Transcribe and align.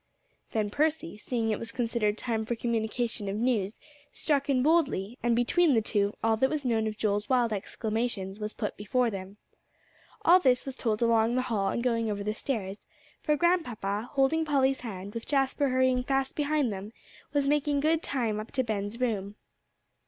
Then 0.51 0.71
Percy, 0.71 1.15
seeing 1.19 1.51
it 1.51 1.59
was 1.59 1.71
considered 1.71 2.17
time 2.17 2.43
for 2.43 2.55
communication 2.55 3.29
of 3.29 3.35
news, 3.35 3.79
struck 4.11 4.49
in 4.49 4.63
boldly; 4.63 5.19
and 5.21 5.35
between 5.35 5.75
the 5.75 5.81
two, 5.83 6.15
all 6.23 6.35
that 6.37 6.49
was 6.49 6.65
known 6.65 6.87
of 6.87 6.97
Joel's 6.97 7.29
wild 7.29 7.53
exclamations 7.53 8.39
was 8.39 8.51
put 8.55 8.75
before 8.75 9.11
them. 9.11 9.37
All 10.25 10.39
this 10.39 10.65
was 10.65 10.75
told 10.75 11.03
along 11.03 11.35
the 11.35 11.43
hall 11.53 11.67
and 11.69 11.83
going 11.83 12.09
over 12.09 12.23
the 12.23 12.33
stairs; 12.33 12.87
for 13.21 13.35
Grandpapa, 13.37 14.09
holding 14.13 14.43
Polly's 14.43 14.79
hand, 14.79 15.13
with 15.13 15.27
Jasper 15.27 15.69
hurrying 15.69 16.01
fast 16.01 16.35
behind 16.35 16.73
them, 16.73 16.93
was 17.31 17.47
making 17.47 17.79
good 17.79 18.01
time 18.01 18.39
up 18.39 18.49
to 18.53 18.63
Ben's 18.63 18.99
room. 18.99 19.35